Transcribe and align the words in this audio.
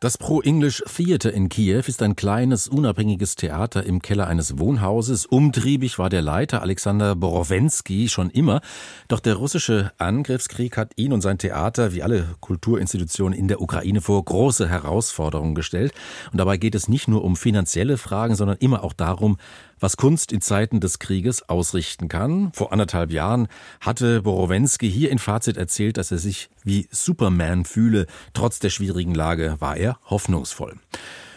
das 0.00 0.16
Pro-English 0.16 0.82
Theater 0.86 1.30
in 1.30 1.50
Kiew 1.50 1.82
ist 1.86 2.00
ein 2.02 2.16
kleines, 2.16 2.68
unabhängiges 2.68 3.34
Theater 3.34 3.84
im 3.84 4.00
Keller 4.00 4.28
eines 4.28 4.58
Wohnhauses. 4.58 5.26
Umtriebig 5.26 5.98
war 5.98 6.08
der 6.08 6.22
Leiter 6.22 6.62
Alexander 6.62 7.14
Borowensky 7.14 8.08
schon 8.08 8.30
immer. 8.30 8.62
Doch 9.08 9.20
der 9.20 9.34
russische 9.34 9.92
Angriffskrieg 9.98 10.78
hat 10.78 10.92
ihn 10.96 11.12
und 11.12 11.20
sein 11.20 11.36
Theater, 11.36 11.92
wie 11.92 12.02
alle 12.02 12.34
Kulturinstitutionen 12.40 13.38
in 13.38 13.46
der 13.46 13.60
Ukraine, 13.60 14.00
vor 14.00 14.24
große 14.24 14.66
Herausforderungen 14.66 15.54
gestellt. 15.54 15.92
Und 16.32 16.38
dabei 16.38 16.56
geht 16.56 16.74
es 16.74 16.88
nicht 16.88 17.06
nur 17.06 17.22
um 17.22 17.36
finanzielle 17.36 17.98
Fragen, 17.98 18.36
sondern 18.36 18.56
immer 18.56 18.82
auch 18.82 18.94
darum, 18.94 19.36
was 19.80 19.96
Kunst 19.96 20.32
in 20.32 20.40
Zeiten 20.40 20.80
des 20.80 20.98
Krieges 20.98 21.48
ausrichten 21.48 22.08
kann. 22.08 22.52
Vor 22.54 22.72
anderthalb 22.72 23.10
Jahren 23.10 23.48
hatte 23.80 24.22
Borowensky 24.22 24.90
hier 24.90 25.10
in 25.10 25.18
Fazit 25.18 25.56
erzählt, 25.56 25.96
dass 25.96 26.10
er 26.10 26.18
sich 26.18 26.48
wie 26.64 26.88
Superman 26.90 27.64
fühle. 27.64 28.06
Trotz 28.32 28.58
der 28.58 28.70
schwierigen 28.70 29.14
Lage 29.14 29.56
war 29.58 29.76
er 29.76 29.98
hoffnungsvoll. 30.04 30.74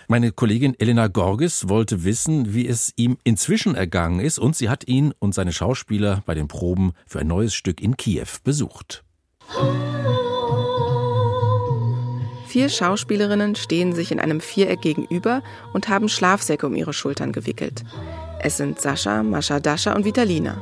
Meine 0.08 0.32
Kollegin 0.32 0.76
Elena 0.78 1.08
Gorgis 1.08 1.70
wollte 1.70 2.04
wissen, 2.04 2.54
wie 2.54 2.68
es 2.68 2.94
ihm 2.98 3.18
inzwischen 3.24 3.76
ergangen 3.76 4.20
ist 4.20 4.38
und 4.38 4.56
sie 4.56 4.70
hat 4.70 4.88
ihn 4.88 5.14
und 5.20 5.34
seine 5.34 5.54
Schauspieler 5.54 6.24
bei 6.26 6.36
den 6.36 6.48
Proben 6.48 6.94
für 7.08 7.20
ein 7.20 7.28
neues 7.28 7.54
Stück 7.54 7.82
in 7.82 7.98
Kiew 7.98 8.28
besucht. 8.44 9.04
Vier 12.48 12.70
Schauspielerinnen 12.70 13.56
stehen 13.56 13.94
sich 13.94 14.12
in 14.12 14.20
einem 14.20 14.40
Viereck 14.40 14.82
gegenüber 14.82 15.42
und 15.74 15.90
haben 15.90 16.08
Schlafsäcke 16.08 16.68
um 16.68 16.76
ihre 16.76 16.94
Schultern 16.94 17.32
gewickelt. 17.32 17.84
Es 18.40 18.58
sind 18.58 18.80
Sascha, 18.80 19.24
Mascha, 19.24 19.60
Dascha 19.60 19.94
und 19.94 20.06
Vitalina. 20.06 20.62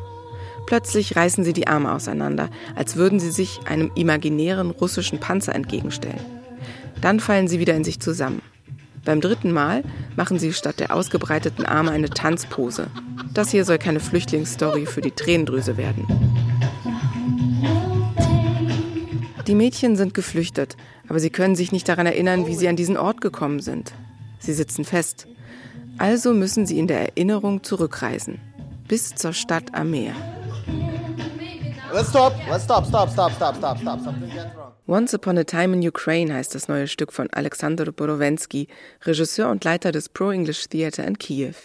Plötzlich 0.68 1.16
reißen 1.16 1.44
sie 1.44 1.54
die 1.54 1.68
Arme 1.68 1.92
auseinander, 1.92 2.50
als 2.76 2.96
würden 2.96 3.20
sie 3.20 3.32
sich 3.32 3.60
einem 3.66 3.92
imaginären 3.96 4.72
russischen 4.72 5.20
Panzer 5.20 5.54
entgegenstellen. 5.54 6.20
Dann 7.02 7.20
fallen 7.20 7.48
sie 7.48 7.60
wieder 7.60 7.76
in 7.76 7.84
sich 7.84 8.00
zusammen. 8.00 8.42
Beim 9.04 9.20
dritten 9.20 9.52
Mal 9.52 9.84
machen 10.16 10.38
sie 10.38 10.54
statt 10.54 10.80
der 10.80 10.94
ausgebreiteten 10.94 11.66
Arme 11.66 11.92
eine 11.92 12.10
Tanzpose. 12.10 12.88
Das 13.34 13.50
hier 13.50 13.66
soll 13.66 13.80
keine 13.80 14.00
Flüchtlingsstory 14.00 14.86
für 14.86 15.02
die 15.02 15.12
Tränendrüse 15.12 15.78
werden. 15.78 16.06
Die 19.48 19.56
Mädchen 19.56 19.96
sind 19.96 20.14
geflüchtet, 20.14 20.78
aber 21.08 21.20
sie 21.20 21.32
können 21.32 21.56
sich 21.56 21.72
nicht 21.72 21.90
daran 21.90 22.06
erinnern, 22.06 22.46
wie 22.46 22.56
sie 22.56 22.68
an 22.68 22.76
diesen 22.76 22.96
Ort 22.96 23.22
gekommen 23.22 23.60
sind. 23.60 23.92
Sie 24.40 24.54
sitzen 24.54 24.86
fest. 24.86 25.28
Also 25.98 26.34
müssen 26.34 26.66
sie 26.66 26.80
in 26.80 26.88
der 26.88 27.00
Erinnerung 27.00 27.64
zurückreisen. 27.64 28.40
Bis 28.88 29.16
zur 29.16 29.34
Stadt 29.34 29.74
am 29.74 29.92
Meer. 29.92 30.14
Let's 31.94 32.10
stop. 32.10 32.34
Let's 32.50 32.64
stop, 32.64 32.86
stop, 32.86 33.10
stop, 33.10 33.32
stop, 33.34 33.56
stop, 33.58 33.78
stop. 33.78 34.00
Once 34.88 35.14
Upon 35.14 35.38
a 35.38 35.44
Time 35.44 35.74
in 35.74 35.88
Ukraine 35.88 36.34
heißt 36.34 36.56
das 36.56 36.68
neue 36.68 36.88
Stück 36.88 37.12
von 37.12 37.30
Alexander 37.32 37.92
Borowensky, 37.92 38.68
Regisseur 39.04 39.50
und 39.50 39.64
Leiter 39.64 39.92
des 39.92 40.08
Pro 40.08 40.32
English 40.32 40.70
Theater 40.70 41.06
in 41.06 41.18
Kiew. 41.18 41.56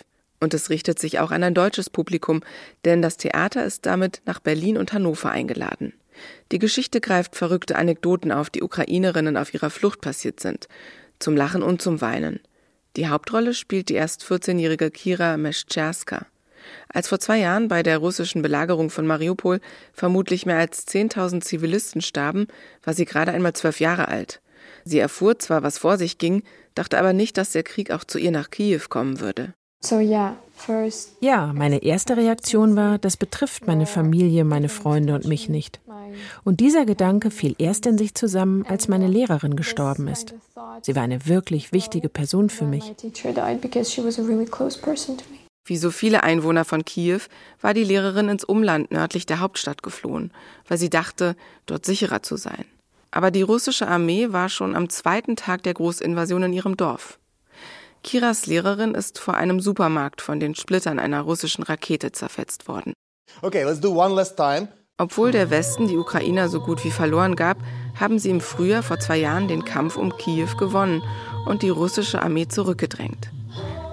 Und 0.41 0.53
es 0.53 0.69
richtet 0.69 0.99
sich 0.99 1.21
auch 1.21 1.31
an 1.31 1.43
ein 1.43 1.55
deutsches 1.55 1.91
Publikum, 1.91 2.43
denn 2.85 3.03
das 3.03 3.17
Theater 3.17 3.65
ist 3.65 3.87
damit 3.87 4.21
nach 4.27 4.41
Berlin 4.41 4.77
und 4.77 4.93
Hannover 4.93 5.31
eingeladen. 5.31 5.93
Die 6.51 6.59
Geschichte 6.59 7.01
greift 7.01 7.37
verrückte 7.37 7.77
Anekdoten 7.77 8.33
auf, 8.33 8.51
die 8.51 8.63
Ukrainerinnen 8.63 9.37
auf 9.37 9.55
ihrer 9.55 9.71
Flucht 9.71 10.01
passiert 10.01 10.41
sind. 10.41 10.69
Zum 11.19 11.37
Lachen 11.37 11.63
und 11.63 11.81
zum 11.81 12.01
Weinen. 12.01 12.41
Die 12.97 13.09
Hauptrolle 13.09 13.55
spielt 13.55 13.91
die 13.91 13.95
erst 13.95 14.25
14-jährige 14.25 14.91
Kira 14.91 15.37
Meschczerska. 15.37 16.27
Als 16.89 17.09
vor 17.09 17.19
zwei 17.19 17.39
Jahren 17.39 17.69
bei 17.69 17.83
der 17.83 17.99
russischen 17.99 18.43
Belagerung 18.43 18.91
von 18.91 19.07
Mariupol 19.07 19.61
vermutlich 19.93 20.47
mehr 20.47 20.59
als 20.59 20.87
10.000 20.87 21.41
Zivilisten 21.43 22.01
starben, 22.01 22.47
war 22.85 22.95
sie 22.95 23.05
gerade 23.05 23.33
einmal 23.33 23.53
zwölf 23.53 23.81
Jahre 23.81 24.09
alt. 24.09 24.41
Sie 24.85 24.99
erfuhr 24.99 25.39
zwar, 25.39 25.63
was 25.63 25.79
vor 25.79 25.99
sich 25.99 26.19
ging, 26.19 26.43
dachte 26.75 26.99
aber 26.99 27.13
nicht, 27.13 27.37
dass 27.37 27.51
der 27.51 27.63
Krieg 27.63 27.91
auch 27.91 28.05
zu 28.05 28.19
ihr 28.19 28.31
nach 28.31 28.51
Kiew 28.51 28.83
kommen 28.89 29.21
würde. 29.21 29.55
Ja, 31.21 31.53
meine 31.53 31.83
erste 31.83 32.17
Reaktion 32.17 32.77
war, 32.77 32.99
das 32.99 33.17
betrifft 33.17 33.67
meine 33.67 33.87
Familie, 33.87 34.45
meine 34.45 34.69
Freunde 34.69 35.15
und 35.15 35.27
mich 35.27 35.49
nicht. 35.49 35.81
Und 36.45 36.61
dieser 36.61 36.87
Gedanke 36.87 37.31
fiel 37.31 37.55
erst 37.59 37.87
in 37.87 37.99
sich 37.99 38.15
zusammen, 38.15 38.65
als 38.67 38.89
meine 38.89 39.07
Lehrerin 39.07 39.55
gestorben 39.55 40.09
ist. 40.09 40.35
Sie 40.83 40.97
war 40.97 41.03
eine 41.03 41.27
wirklich 41.27 41.73
wichtige 41.73 42.09
Person 42.09 42.49
für 42.49 42.65
mich. 42.65 42.95
Wie 45.67 45.77
so 45.77 45.91
viele 45.91 46.23
Einwohner 46.23 46.65
von 46.65 46.85
Kiew 46.85 47.23
war 47.61 47.75
die 47.75 47.83
Lehrerin 47.83 48.29
ins 48.29 48.45
Umland 48.45 48.93
nördlich 48.93 49.27
der 49.27 49.41
Hauptstadt 49.41 49.83
geflohen, 49.83 50.31
weil 50.69 50.79
sie 50.79 50.91
dachte, 50.91 51.35
dort 51.67 51.85
sicherer 51.85 52.23
zu 52.23 52.37
sein. 52.37 52.65
Aber 53.11 53.33
die 53.33 53.43
russische 53.43 53.89
Armee 53.89 54.29
war 54.31 54.49
schon 54.49 54.77
am 54.77 54.89
zweiten 54.89 55.35
Tag 55.35 55.65
der 55.65 55.75
Großinvasion 55.75 56.45
in 56.45 56.53
ihrem 56.53 56.77
Dorf. 56.77 57.19
Kiras 58.05 58.47
Lehrerin 58.47 58.95
ist 58.95 59.19
vor 59.19 59.35
einem 59.35 59.59
Supermarkt 59.59 60.23
von 60.23 60.39
den 60.39 60.55
Splittern 60.55 61.01
einer 61.01 61.23
russischen 61.23 61.65
Rakete 61.65 62.13
zerfetzt 62.13 62.69
worden. 62.69 62.93
Okay, 63.43 63.65
let's 63.65 63.81
do 63.81 63.91
one 63.91 64.15
last 64.15 64.37
time. 64.37 64.69
Obwohl 64.99 65.33
der 65.33 65.51
Westen 65.51 65.89
die 65.89 65.97
Ukrainer 65.97 66.49
so 66.49 66.61
gut 66.61 66.85
wie 66.85 66.93
verloren 66.93 67.35
gab, 67.35 67.59
haben 67.99 68.21
sie 68.21 68.31
im 68.31 68.41
Frühjahr 68.41 68.85
vor 68.85 69.01
zwei 69.01 69.17
Jahren 69.17 69.49
den 69.49 69.65
Kampf 69.65 69.97
um 69.97 70.17
Kiew 70.17 70.57
gewonnen 70.57 71.03
und 71.45 71.63
die 71.63 71.71
russische 71.71 72.23
Armee 72.23 72.47
zurückgedrängt. 72.47 73.31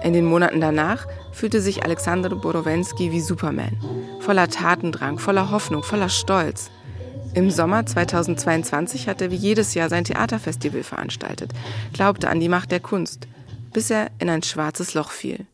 In 0.04 0.12
den 0.12 0.26
Monaten 0.26 0.60
danach 0.60 1.06
fühlte 1.32 1.62
sich 1.62 1.82
Alexander 1.82 2.28
Borowensky 2.28 3.10
wie 3.10 3.22
Superman. 3.22 3.74
Voller 4.20 4.48
Tatendrang, 4.48 5.18
voller 5.18 5.50
Hoffnung, 5.50 5.82
voller 5.82 6.10
Stolz. 6.10 6.70
Im 7.32 7.50
Sommer 7.50 7.86
2022 7.86 9.08
hat 9.08 9.22
er 9.22 9.30
wie 9.30 9.36
jedes 9.36 9.72
Jahr 9.72 9.88
sein 9.88 10.04
Theaterfestival 10.04 10.82
veranstaltet, 10.82 11.52
glaubte 11.94 12.28
an 12.28 12.38
die 12.38 12.50
Macht 12.50 12.70
der 12.70 12.80
Kunst, 12.80 13.26
bis 13.72 13.88
er 13.88 14.10
in 14.18 14.28
ein 14.28 14.42
schwarzes 14.42 14.92
Loch 14.92 15.10
fiel. 15.10 15.46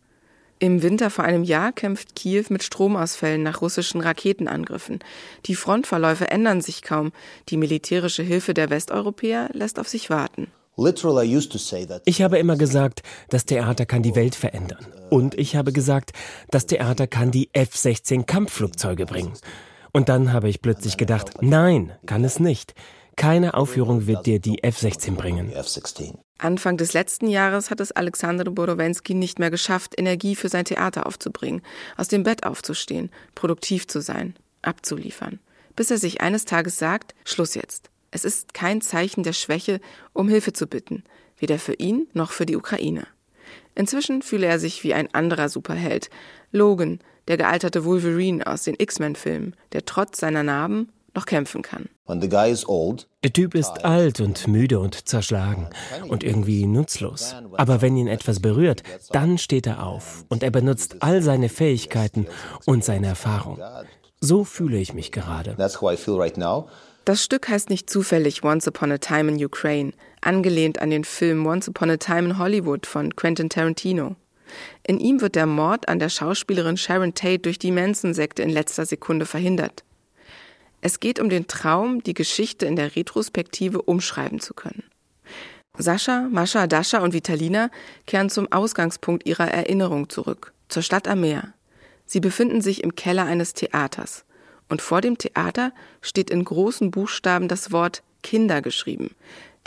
Im 0.59 0.83
Winter 0.83 1.10
vor 1.10 1.25
einem 1.25 1.44
Jahr 1.44 1.71
kämpft 1.71 2.16
Kiew 2.16 2.47
mit 2.49 2.65
Stromausfällen 2.65 3.44
nach 3.44 3.62
russischen 3.62 4.00
Raketenangriffen. 4.00 4.99
Die 5.47 5.55
Frontverläufe 5.55 6.28
ändern 6.28 6.60
sich 6.60 6.83
kaum. 6.83 7.12
Die 7.49 7.56
militärische 7.56 8.25
Hilfe 8.25 8.53
der 8.53 8.69
Westeuropäer 8.69 9.49
lässt 9.53 9.78
auf 9.78 9.89
sich 9.89 10.10
warten. 10.10 10.49
Ich 12.05 12.23
habe 12.23 12.39
immer 12.39 12.57
gesagt, 12.57 13.03
das 13.29 13.45
Theater 13.45 13.87
kann 13.87 14.03
die 14.03 14.15
Welt 14.15 14.35
verändern. 14.35 14.87
Und 15.11 15.35
ich 15.39 15.57
habe 15.57 15.73
gesagt, 15.73 16.13
das 16.51 16.67
Theater 16.67 17.07
kann 17.07 17.31
die 17.31 17.51
F-16 17.53 18.25
Kampfflugzeuge 18.25 19.05
bringen. 19.07 19.33
Und 19.93 20.09
dann 20.09 20.33
habe 20.33 20.49
ich 20.49 20.63
plötzlich 20.63 20.97
gedacht, 20.97 21.43
nein, 21.43 21.93
kann 22.07 22.25
es 22.25 22.41
nicht. 22.41 22.75
Keine 23.17 23.55
Aufführung 23.55 24.07
wird 24.07 24.25
dir 24.25 24.41
die 24.41 24.63
F-16 24.63 25.17
bringen. 25.17 25.53
Anfang 26.39 26.79
des 26.79 26.95
letzten 26.95 27.27
Jahres 27.27 27.69
hat 27.69 27.81
es 27.81 27.93
Alexander 27.93 28.45
Borowensky 28.45 29.13
nicht 29.13 29.39
mehr 29.39 29.51
geschafft, 29.51 29.99
Energie 29.99 30.35
für 30.35 30.49
sein 30.49 30.65
Theater 30.65 31.07
aufzubringen, 31.07 31.61
aus 31.99 32.09
dem 32.09 32.23
Bett 32.23 32.45
aufzustehen, 32.45 33.11
produktiv 33.35 33.87
zu 33.87 34.01
sein, 34.01 34.35
abzuliefern, 34.63 35.41
bis 35.77 35.91
er 35.91 35.99
sich 35.99 36.23
eines 36.23 36.47
Tages 36.47 36.79
sagt, 36.79 37.15
Schluss 37.25 37.55
jetzt. 37.55 37.91
Es 38.10 38.25
ist 38.25 38.54
kein 38.54 38.81
Zeichen 38.81 39.22
der 39.22 39.32
Schwäche, 39.32 39.81
um 40.12 40.28
Hilfe 40.28 40.53
zu 40.53 40.66
bitten, 40.66 41.04
weder 41.38 41.59
für 41.59 41.75
ihn 41.75 42.09
noch 42.12 42.32
für 42.32 42.47
die 42.47 42.56
Ukraine. 42.56 43.06
Inzwischen 43.75 44.22
fühle 44.22 44.47
er 44.47 44.59
sich 44.59 44.82
wie 44.84 44.94
ein 44.94 45.12
anderer 45.15 45.48
Superheld, 45.48 46.10
Logan, 46.53 47.00
der 47.28 47.37
gealterte 47.37 47.84
Wolverine 47.84 48.47
aus 48.47 48.65
den 48.65 48.75
X-Men-Filmen, 48.76 49.54
der 49.72 49.84
trotz 49.84 50.19
seiner 50.19 50.43
Narben 50.43 50.88
noch 51.15 51.26
kämpfen 51.26 51.62
kann. 51.62 51.88
Der 53.22 53.32
Typ 53.32 53.54
ist 53.54 53.84
alt 53.84 54.21
und 54.21 54.48
müde 54.48 54.81
und 54.81 55.09
zerschlagen 55.09 55.69
und 56.09 56.25
irgendwie 56.25 56.66
nutzlos. 56.66 57.34
Aber 57.53 57.82
wenn 57.82 57.97
ihn 57.97 58.09
etwas 58.09 58.41
berührt, 58.41 58.82
dann 59.10 59.38
steht 59.38 59.66
er 59.66 59.87
auf 59.87 60.25
und 60.28 60.42
er 60.42 60.50
benutzt 60.50 60.97
all 61.00 61.22
seine 61.22 61.48
Fähigkeiten 61.48 62.27
und 62.65 62.84
seine 62.84 63.09
Erfahrung. 63.09 63.60
So 64.21 64.44
fühle 64.44 64.78
ich 64.78 64.92
mich 64.92 65.12
gerade. 65.12 65.56
Das 67.10 67.25
Stück 67.25 67.48
heißt 67.48 67.71
nicht 67.71 67.91
zufällig 67.91 68.45
Once 68.45 68.68
Upon 68.68 68.92
a 68.92 68.98
Time 68.98 69.33
in 69.33 69.45
Ukraine, 69.45 69.91
angelehnt 70.21 70.80
an 70.80 70.91
den 70.91 71.03
Film 71.03 71.45
Once 71.45 71.68
Upon 71.68 71.91
a 71.91 71.97
Time 71.97 72.28
in 72.28 72.39
Hollywood 72.39 72.86
von 72.86 73.16
Quentin 73.16 73.51
Tarantino. 73.51 74.15
In 74.86 75.01
ihm 75.01 75.21
wird 75.21 75.34
der 75.34 75.47
Mord 75.47 75.89
an 75.89 75.98
der 75.98 76.09
Schauspielerin 76.09 76.77
Sharon 76.77 77.12
Tate 77.12 77.41
durch 77.41 77.59
die 77.59 77.72
Manson-Sekte 77.72 78.45
in 78.45 78.51
letzter 78.51 78.86
Sekunde 78.86 79.27
verhindert. 79.27 79.83
Es 80.83 81.01
geht 81.01 81.18
um 81.18 81.30
den 81.30 81.48
Traum, 81.48 82.01
die 82.01 82.15
Geschichte 82.15 82.66
in 82.66 82.77
der 82.77 82.95
Retrospektive 82.95 83.83
umschreiben 83.83 84.39
zu 84.39 84.54
können. 84.54 84.84
Sascha, 85.77 86.28
Mascha, 86.30 86.68
Dascha 86.68 87.01
und 87.01 87.13
Vitalina 87.13 87.72
kehren 88.06 88.30
zum 88.30 88.53
Ausgangspunkt 88.53 89.27
ihrer 89.27 89.48
Erinnerung 89.48 90.10
zurück, 90.10 90.53
zur 90.68 90.84
Stadt 90.84 91.09
am 91.09 91.22
Meer. 91.22 91.54
Sie 92.06 92.21
befinden 92.21 92.60
sich 92.60 92.84
im 92.84 92.95
Keller 92.95 93.24
eines 93.24 93.53
Theaters. 93.53 94.24
Und 94.71 94.81
vor 94.81 95.01
dem 95.03 95.19
Theater 95.19 95.72
steht 96.01 96.31
in 96.31 96.45
großen 96.45 96.91
Buchstaben 96.91 97.49
das 97.49 97.72
Wort 97.72 98.03
Kinder 98.22 98.63
geschrieben. 98.63 99.11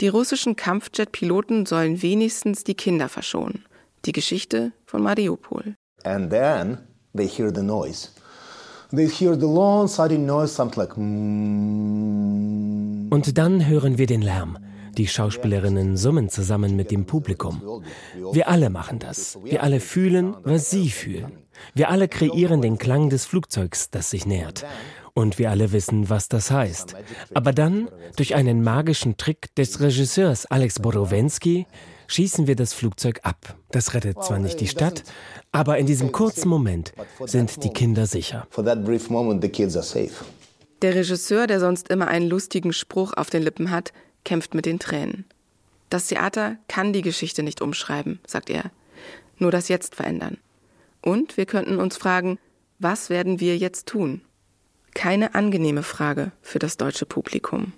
Die 0.00 0.08
russischen 0.08 0.56
Kampfjet-Piloten 0.56 1.66
sollen 1.66 2.02
wenigstens 2.02 2.64
die 2.64 2.74
Kinder 2.74 3.08
verschonen. 3.08 3.64
Die 4.06 4.12
Geschichte 4.12 4.72
von 4.86 5.02
Mariupol. 5.02 5.76
And 6.02 6.30
then 6.30 6.78
they 7.14 7.28
hear 7.28 7.54
the 7.54 7.62
noise. 7.62 8.08
Und 13.10 13.38
dann 13.38 13.66
hören 13.66 13.98
wir 13.98 14.06
den 14.06 14.22
Lärm. 14.22 14.58
Die 14.96 15.08
Schauspielerinnen 15.08 15.96
summen 15.96 16.28
zusammen 16.28 16.76
mit 16.76 16.90
dem 16.90 17.04
Publikum. 17.04 17.82
Wir 18.32 18.48
alle 18.48 18.70
machen 18.70 19.00
das. 19.00 19.38
Wir 19.42 19.62
alle 19.62 19.80
fühlen, 19.80 20.36
was 20.44 20.70
sie 20.70 20.90
fühlen. 20.90 21.32
Wir 21.74 21.90
alle 21.90 22.08
kreieren 22.08 22.62
den 22.62 22.78
Klang 22.78 23.10
des 23.10 23.26
Flugzeugs, 23.26 23.90
das 23.90 24.10
sich 24.10 24.26
nähert. 24.26 24.64
Und 25.12 25.38
wir 25.38 25.50
alle 25.50 25.72
wissen, 25.72 26.10
was 26.10 26.28
das 26.28 26.50
heißt. 26.50 26.94
Aber 27.34 27.52
dann, 27.52 27.88
durch 28.16 28.34
einen 28.34 28.62
magischen 28.62 29.16
Trick 29.16 29.54
des 29.54 29.80
Regisseurs 29.80 30.46
Alex 30.46 30.80
Borowensky, 30.80 31.66
schießen 32.06 32.46
wir 32.46 32.56
das 32.56 32.72
Flugzeug 32.72 33.20
ab. 33.22 33.56
Das 33.70 33.94
rettet 33.94 34.22
zwar 34.22 34.38
nicht 34.38 34.60
die 34.60 34.68
Stadt, 34.68 35.04
aber 35.52 35.78
in 35.78 35.86
diesem 35.86 36.12
kurzen 36.12 36.48
Moment 36.48 36.92
sind 37.24 37.64
die 37.64 37.70
Kinder 37.70 38.06
sicher. 38.06 38.46
Der 40.82 40.94
Regisseur, 40.94 41.46
der 41.46 41.60
sonst 41.60 41.88
immer 41.88 42.08
einen 42.08 42.28
lustigen 42.28 42.72
Spruch 42.72 43.12
auf 43.16 43.30
den 43.30 43.42
Lippen 43.42 43.70
hat, 43.70 43.92
kämpft 44.24 44.54
mit 44.54 44.66
den 44.66 44.78
Tränen. 44.78 45.24
Das 45.90 46.08
Theater 46.08 46.56
kann 46.68 46.92
die 46.92 47.02
Geschichte 47.02 47.42
nicht 47.42 47.60
umschreiben, 47.60 48.20
sagt 48.26 48.50
er, 48.50 48.70
nur 49.38 49.50
das 49.50 49.68
Jetzt 49.68 49.94
verändern. 49.94 50.38
Und 51.02 51.36
wir 51.36 51.46
könnten 51.46 51.78
uns 51.78 51.96
fragen, 51.96 52.38
was 52.78 53.10
werden 53.10 53.40
wir 53.40 53.56
jetzt 53.56 53.86
tun? 53.86 54.22
Keine 54.94 55.34
angenehme 55.34 55.82
Frage 55.82 56.32
für 56.40 56.58
das 56.58 56.76
deutsche 56.76 57.06
Publikum. 57.06 57.72